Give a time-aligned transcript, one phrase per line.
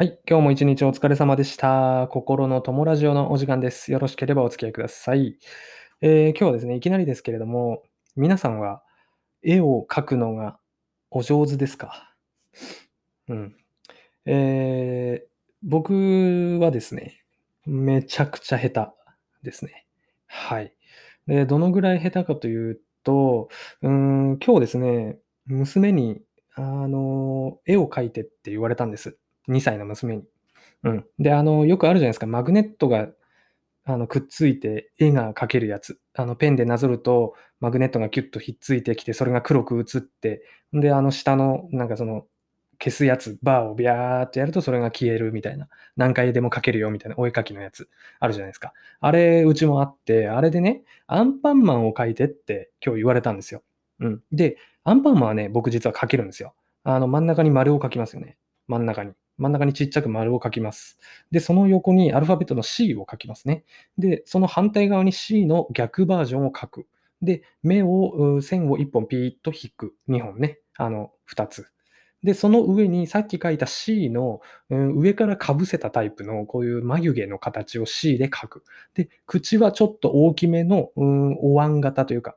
[0.00, 2.08] はい、今日も一日お疲れ様でした。
[2.10, 3.92] 心の友ラジオのお時間です。
[3.92, 5.36] よろしければお付き合いください。
[6.00, 7.82] えー、今日はですね、いきなりですけれども、
[8.16, 8.82] 皆さんは
[9.42, 10.58] 絵を描くのが
[11.10, 12.14] お上手ですか？
[13.28, 13.56] うん。
[14.24, 15.28] えー、
[15.62, 15.92] 僕
[16.62, 17.22] はですね、
[17.66, 18.90] めちゃくちゃ下手
[19.42, 19.84] ですね。
[20.28, 20.72] はい。
[21.26, 23.50] で、どのぐらい下手かというと、
[23.82, 26.22] うん、今日ですね、娘に、
[26.54, 29.18] あの、絵を描いてって言われたんです。
[29.48, 30.24] 2歳の娘に。
[30.84, 31.06] うん。
[31.18, 33.08] で、あの、よくあるじゃないですか、マグネットが、
[33.84, 36.00] あの、くっついて絵が描けるやつ。
[36.14, 42.26] あの、ペンでなぞると、マグネットがキュッとひっついてきて、それが黒く映って、で、あの下の、なんかその、
[42.82, 45.68] 消すやつ、バーをビャーってやるとそれが消えるみたいな。
[45.96, 48.72] 何回でも描けるよみたいなお絵描きのやつあるじゃないですか。
[49.00, 53.62] あれ、うちもあって、あれでね、アンパンマンを描いてって今日言われたんですよ。
[54.00, 54.22] うん。
[54.32, 56.54] で、アンパンマンはね、僕実は描けるんですよ。
[56.84, 58.38] あの、真ん中に丸を描きますよね。
[58.66, 59.12] 真ん中に。
[59.40, 60.98] 真ん中にちっちゃく丸を書きます。
[61.30, 63.64] で、その横にアルファベットの C を書きますね。
[63.98, 66.86] で、その反対側に C の逆バージョンを書く。
[67.22, 69.94] で、目を、線を1本ピーッと引く。
[70.08, 70.58] 2本ね。
[70.76, 71.66] あの、2つ。
[72.22, 78.64] で、その上にさっき書いた C の、うん、上からかぶせたタイプのこういう眉毛の形を C で書く。
[78.94, 82.36] で、口はちょっと大きめの、うん、お椀型というか、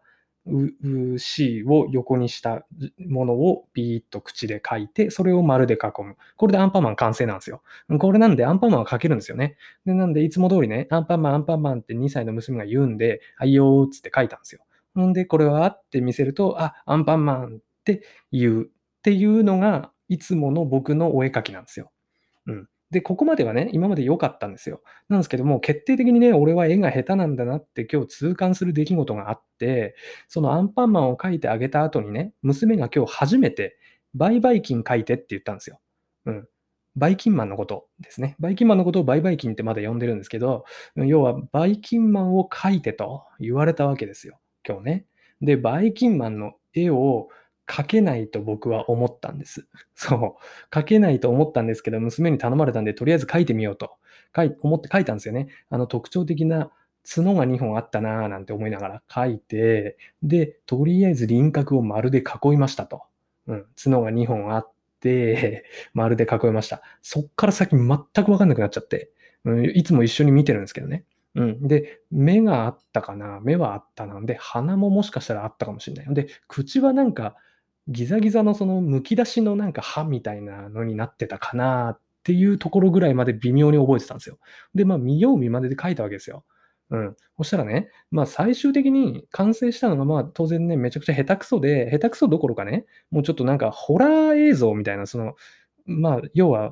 [1.18, 2.66] C を横にした
[3.08, 6.18] ものをピーッと口で書いて、それを丸で囲む。
[6.36, 7.62] これでアンパンマン完成なんですよ。
[8.00, 9.56] これなんでアンパンマンは書けるんですよね。
[9.86, 14.62] でなんでいつも通りね、アンパンマン、アンパンマンって2歳の娘が言うんで、はいよーっつって書いたんですよ。
[15.02, 18.68] んで、これはって見せると、あ、アンパンマンって言うっ
[19.02, 21.92] ていうのが、いつもの僕のお絵描きなんですよ。
[22.48, 22.68] うん。
[22.94, 24.82] で、ここまではね、今まで良かったんですよ。
[25.10, 29.96] なんですけども、決定的にね、俺は絵が下手なんだなって今日痛感する出来事があって、
[30.28, 33.78] そのアンパンマンを描いてあげた後にね、娘が今日初めて、
[34.14, 35.80] バイバイキン描いてって言ったんですよ。
[36.26, 36.48] うん。
[36.96, 38.36] バイキンマンのことですね。
[38.40, 40.66] バイキンマンのことをバイバイキンってまだ呼んでるんですけど、
[40.96, 44.40] 要はバイキンマンを描いてと言われたわけですよ。
[44.68, 45.06] 今日ね。
[45.42, 47.30] で、バイキンマンの絵を
[47.70, 49.68] 書けないと僕は思ったんです。
[49.96, 50.76] そう。
[50.76, 53.92] 書けないと思ったんですけど、娘に頼まれたんで、とりあえず書いてみようと。
[54.36, 55.48] 書い思って書いたんですよね。
[55.70, 56.72] あの特徴的な
[57.08, 63.04] 角が2本あったなぁなんて思いながら書いて、で、とりあえず輪郭を丸で囲いましたと。
[63.48, 63.66] うん。
[63.82, 66.82] 角が2本あって、丸で囲いました。
[67.02, 67.88] そっから先全
[68.26, 69.12] くわかんなくなっちゃって、
[69.46, 71.06] うん、いつも一緒に見てるんですけどね。
[71.36, 71.68] うん。
[71.68, 73.40] で、目があったかな？
[73.42, 76.14] 目はあったなんで、鼻ももしかしたらあったかもしれない。
[76.14, 77.36] で、口はなんか、
[77.88, 84.40] ギザギザのその剥き出しのなんか歯みたいなのになってたかなっていうところぐらいまで微妙に覚えてたんですよ。
[84.74, 86.46] で、まあ見よう見まねで書いたわけですよ。
[86.92, 87.16] うん。
[87.38, 95.36] そしたらね、まあ最終的に完成したのがまあ当然ね、めちゃくちゃ下手くそで、下手くそどころかね、もうちょっとなんかホラー映像みたいな、その、
[95.86, 96.72] まあ要は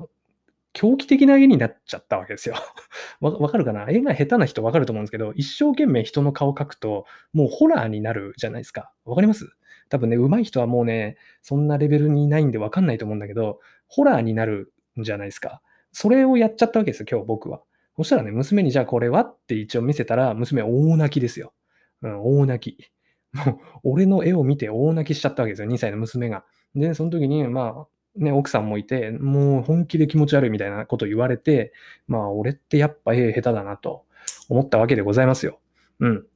[0.74, 2.56] 狂気的な絵になっちゃったわけですよ。
[3.20, 3.86] わわかるかな？
[3.90, 8.92] 絵が下手な人わかると思うんですけど、一生懸命人の顔描くと、もうホラーになるじゃないですか。
[9.04, 9.50] わかります？
[9.92, 15.60] 多分ね、上手い人はもうね、そんなレベルにいないんでわかんないと思うんだけど、ホラーになるんじゃないですか。
[15.92, 17.60] それをやっちゃったわけですよ、今日僕は。
[17.98, 21.52] そしたらね、娘にじゃあこれはって一応見せたら、娘大泣きですよ。
[22.00, 22.90] うん、大泣き。
[23.34, 26.46] もう、俺の絵を見て大泣きしちゃったわけですよ、2歳の娘が。
[26.74, 27.86] で、その時に、まあ、
[28.16, 31.74] ね、奥さんもいて、もう本気で気持ち悪いみたいなこと言われて、
[32.06, 34.06] まあ、俺ってやっぱ絵下手だなと
[34.48, 35.60] 思ったわけでございますよ。
[36.00, 36.26] うん。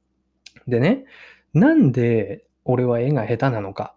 [0.67, 1.05] でね、
[1.53, 3.95] なんで俺は絵が下手なのか。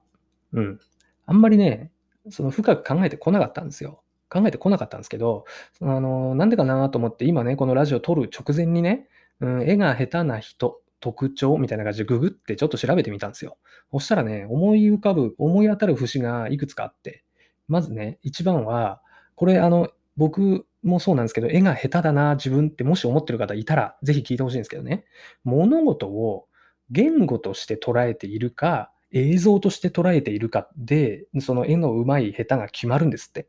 [0.53, 0.81] うん。
[1.26, 1.91] あんまりね、
[2.31, 4.03] その深く考えてこなかったんですよ。
[4.28, 5.44] 考えてこなかったんですけど、
[5.82, 9.08] あの、なんでかなと思って今ね、このラジオ撮る直前にね、
[9.41, 13.56] うん、絵が下手な人、特徴みたいな感じでググってちょっと調べてみたんですよ。
[13.91, 17.25] そしたらね、思い浮かぶ、思い当たる節がいくつかあって、
[17.66, 19.00] まずね、一番は、
[19.34, 25.06] これあの、僕もそうなんですけど、絵が下手だな、自分ってもし思ってる方いたら、ぜひ聞いてほしいんですけどね、
[25.42, 26.47] 物事を
[26.90, 33.48] 言語として捉えているか、映像として捉えているかで、その絵の上手い下手が決まるんですって。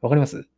[0.00, 0.48] わかります？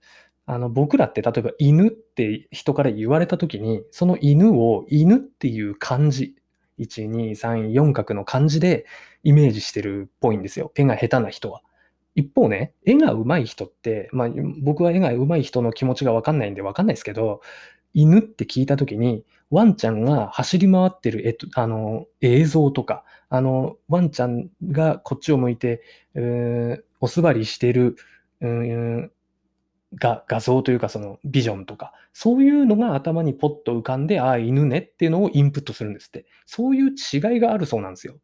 [0.47, 6.35] あの、僕らって例えば犬って人から言われたときに、その犬を犬っていう漢字、
[6.79, 8.85] 1、2、3、4画の漢字で
[9.23, 10.73] イメージしてるっぽいんですよ。
[10.75, 11.63] 絵が下手な人は。
[12.17, 14.29] 一方ね、絵が上手い人って、まあ
[14.61, 17.43] 僕は絵が上手い人の気持ちがわかんないんでわかんないですけど、
[17.95, 25.83] 犬って聞いたときに、ワンちゃんが走り回ってる、えっと、あの、映像とか、あの、ワンちゃんがこっちを向いて、
[26.15, 27.97] うんお座りしてる、
[28.41, 29.13] うん
[29.95, 36.27] が画像というかそのビジョンとか、そういうのが頭にポッと浮かんで、ああ、犬ねっていうのをインプットするんですって。
[36.47, 38.17] そういう違いがあるそうなんですよ。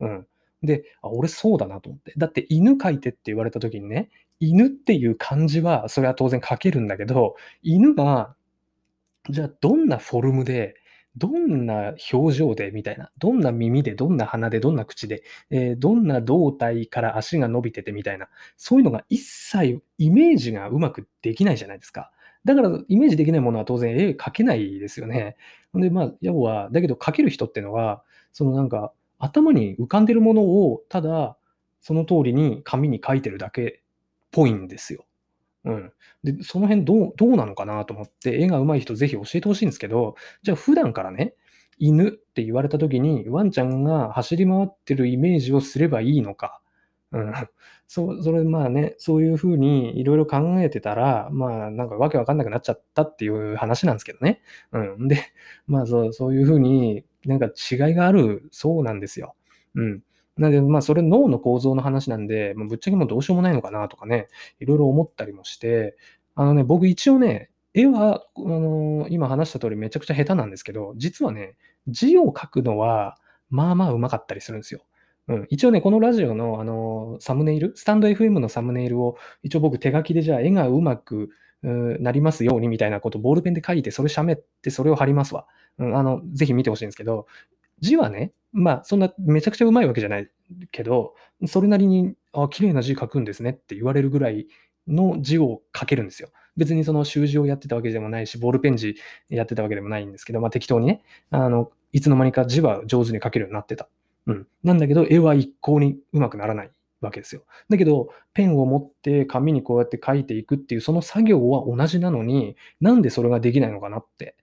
[0.00, 0.26] うん。
[0.62, 2.12] で、あ、俺そうだなと思って。
[2.16, 4.10] だって犬描いてって言われた時にね、
[4.40, 8.34] 犬っていう漢字はそれは当然書けるんだけど、犬が、
[9.28, 10.76] じゃあどんなフォルムで、
[11.16, 22.12] どんな表情でみたいな、どんな耳で、どんな鼻で、どんな口で、えー、どんな胴体から足が伸びててみたいな、そういうのが一切イメージがうまくできないじゃないですか。
[22.44, 25.36] だからイメージできないものは当然絵描けないですよね。
[25.74, 28.02] で、まあ、要は、だけど描ける人っていうのは、
[28.32, 31.36] そのなんか、頭に浮かんでるものを、ただ、
[31.80, 33.72] その通りに紙に書いてるだけっ
[34.30, 35.04] ぽいんですよ。
[35.64, 35.92] うん。
[36.24, 41.34] で、その辺どう、どうなのかなと思って、絵が上手い人ぜひ教えてほしいんですけど、じゃあ普段からね、
[41.78, 46.60] 犬って言われた時に、ワンちゃんが走り回ってるイメージをすればいいのか。
[47.12, 47.32] うん。
[47.88, 54.42] そそれ、まあね、そういうふうにいろいろ考えてたら、まあなんかわけわかんなくなっちゃったっていう話なんですけどね。
[54.72, 55.08] うん。
[55.08, 55.18] で、
[55.66, 59.34] まあそう、そういうふうになんか違いがあるそうなんですよ。
[59.74, 60.02] うん。
[60.36, 64.28] なので、まあ、それ脳の構造の話なんで、まあ、ぶっちゃけもうどうしようもないのかなとかね、
[64.58, 65.96] いろいろ思ったりもして、
[66.34, 71.56] あのね、僕一応ね、絵は、あのー、今話した通りめちゃくちゃ下手なんですけど、実はね、
[71.86, 73.16] 字を書くのは、
[73.48, 74.80] まあまあうまかったりするんですよ。
[75.28, 81.30] うん、一応ね、このラジオの、あのー、サムネイル、スタンド FM のサムネイルを、一応僕手書きでじゃあ絵がうまく
[81.62, 85.46] なりますようにみたいなことボールペンで書いて、それ喋って、それを貼りますわ。
[85.78, 87.26] うん、あの、ぜひ見てほしいんですけど、
[87.80, 90.28] 字はね、まあ、そんなめちゃくちゃうまいわけじゃない
[90.72, 91.14] けど、
[91.46, 94.46] それなりに、あ、綺麗な字書くんですねって言われるぐらい
[94.88, 96.30] の字を書けるんですよ。
[96.56, 98.96] 別にその習字をやってたわけでもないし、ボールペン字
[99.28, 103.88] やってたわけでもないんですけど、まあ適当にね、あの、いつの間にか字は上手に書けるようになってた。
[104.26, 104.46] うん。
[104.62, 107.42] なんだけど、絵は一向にうまくならないわけですよ。
[107.68, 114.36] だけど、ペンを持って紙にこうやって書いていくっていうその作業は同じなのに、なんでそれができないのかなって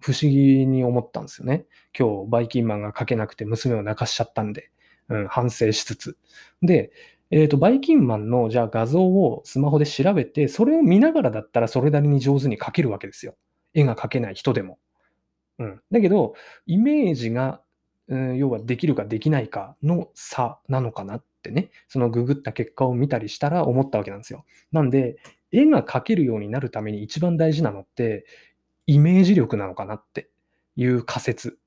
[0.00, 1.66] 不思議に思ったんですよね。
[1.98, 4.70] 今日、バイキンマンが書けなくて娘を泣かしちゃったんで、
[5.08, 6.16] うん、反省しつつ。
[6.62, 6.92] で、
[7.30, 13.36] えっ、ー、と、バイキンマンの、じゃあ画像をスマホで調べて、それを見ながらだったらそれなりに上手に描けるわけですよ。
[13.74, 14.78] 絵が描けない人でも。
[15.58, 15.80] うん。
[15.90, 16.34] だけど、
[16.66, 17.60] イメージが、
[18.08, 24.46] うん、要はできるかできないかの差なのかなってね、そのググった結果を見たりしたら思ったわけなんですよ。
[24.72, 25.18] なんで、
[25.50, 28.24] 絵が描けるようになるために一番大事なのって、
[28.88, 30.30] イメージ力なのかなって
[30.74, 31.58] いう仮説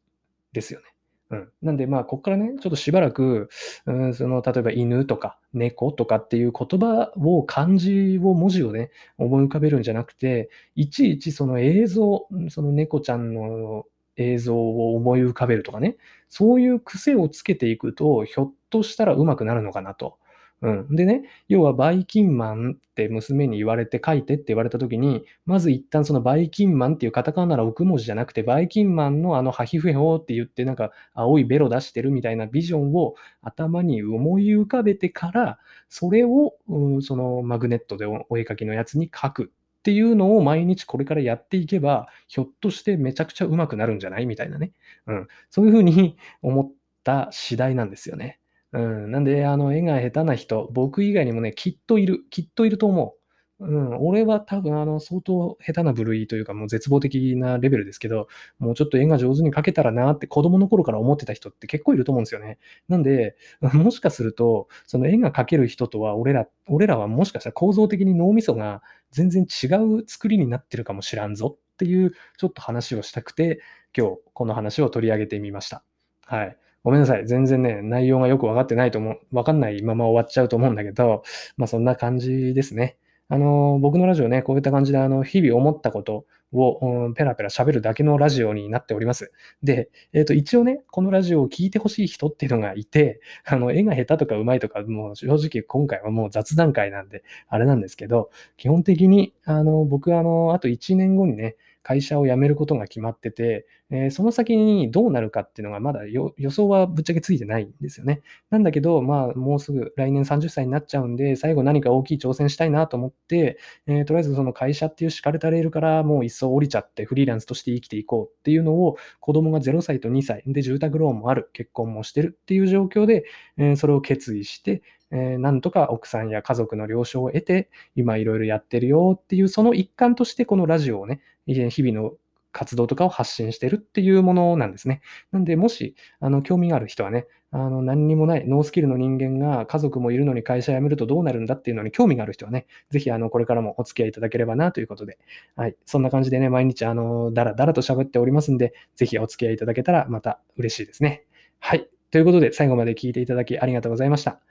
[0.53, 0.85] ですよね。
[1.29, 1.49] うん。
[1.61, 3.47] なんで、まあ、ここからね、ちょっとしばらく、
[3.85, 8.89] うん、その、例えば犬とか猫とかっていう言葉を、漢字を、文字をね、
[9.19, 13.85] 思い浮かべるんじゃなくて、いちいちその映像、その猫ちゃんの
[14.17, 15.97] 映像を思い浮かべるとかね、
[16.27, 20.17] そういう癖をつけていくと、ひょっとしたらうまくなるのかなと。
[20.61, 20.95] うん。
[20.95, 35.59] でね、要はバイキンマンって娘に言われて書いてって言われた時に、まず一旦そのバイキンマンっていうカタカナなら奥文字じゃなくて、バイキンマンのあのハヒフヘホって言ってなんか青いベロ出してるみたいなビジョンを頭に思い浮かべてから、
[35.89, 44.27] それを、うん、そのマグネットでお絵かきのやつに書くっていうのを毎日これからやっていけば、ひょっとしてめちゃくちゃ上手くなるんじゃない？
[44.27, 44.73] みたいなね。
[45.07, 45.27] うん。
[45.49, 46.71] そういうふうに思っ
[47.03, 48.37] た次第なんですよね。
[48.73, 53.21] うん、なんで、あの、絵が下手な人、僕以外にもね、きっといる、きっといると思う。
[53.63, 58.27] うん、俺は多分、あの、相当下手な部類というか、もう絶望的なレベルですけど、
[58.59, 62.57] もうちょっと絵が上手に描けたらなって子供の頃から思ってた人って結構いると思うんですよね。
[62.87, 68.81] なんで、 もしかすると、その絵が描ける人とは、俺ら、俺らはもしかしたら構造的に脳みそが
[69.11, 69.67] 全然違
[69.99, 73.59] う作りになってるかもしらんぞっていう、ちょっと話をしたくて、
[73.95, 75.83] 今日この話を取り上げてみました。
[76.25, 76.57] はい。
[76.83, 77.27] ごめんなさい。
[77.27, 81.23] 全然ね、内容がよくわかってないと思う、わかんないまま終わっちゃうと思うんだけど、
[81.57, 82.97] まあそんな感じですね。
[83.29, 89.31] あの、僕のラジオね、こういった感じで、あの、日々思ったことを、うん、ペラペラ喋るだけのラジオになっております。
[89.63, 108.21] で、えっ、ー、と、一応ね、このラジオを聴いてほしい人っていうのがいて、あの、絵が下手とか上手いとか、もう正直今回はもう雑談会なんで、あれなんですけど、基本的に、あの、僕、あの、あと1年後にね、会社を辞めることが決まってて、えー、その先にどうなるかっていうのがまだ予想はぶっちゃけついてないんですよね。
[108.49, 123.25] なんだけど、まあ、もうすぐ来年30歳になっちゃうんで、最後何か大きい挑戦したいなと思って、えー、とりあえずその会社っていう敷かれたレールからもう一層降りちゃってフリーランスとして生きていこうっていうのを子供が0歳と2歳で住宅ローンもある、結婚もしてるっていう状況で、
[123.57, 124.81] えー、それを決意して、
[125.11, 132.13] えー、なんとか奥さんや家族の了承を得て、今いろいろやってるよっていう、その一環としてこのラジオをね、日々の
[132.51, 135.01] 活動とかを発信してるっていうものなんですね。
[135.31, 145.17] なんで、もし、あの、興味がある人はね、あの、何にもないノースキルの人間が家族もいるのに会社辞めるとどうなるんだっていうのに興味がある人はね、ぜひ、あの、これからもお付き合いいただければなということで、
[145.55, 145.75] はい。
[145.85, 151.25] そんな感じでね、毎日、あの、だらだらと喋っておりますんで、ぜひお付き合いいただけたらまた嬉しいですね。
[151.59, 151.89] はい。
[152.11, 154.41] ということで、最後まで聞いていただきありがとうございました。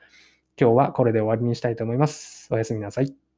[0.60, 2.48] 今日はこれで終わりにしたいと思います。
[2.50, 3.29] おやすみなさい。